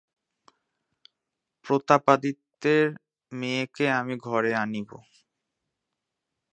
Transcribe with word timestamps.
প্রতাপাদিত্যের 1.65 2.85
মেয়েকে 3.31 3.85
আমি 3.99 4.15
ঘরে 4.27 4.51
আনিব? 4.55 4.89